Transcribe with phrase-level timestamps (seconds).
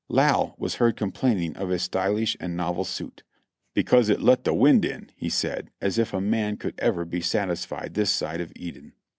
[0.09, 0.51] Lai.
[0.57, 3.21] was heard complaining of his stylish and novel suit:
[3.75, 7.21] ^'Because it let the wind in," he said, as if a man could ever be
[7.21, 8.93] satisfied this side of Eden.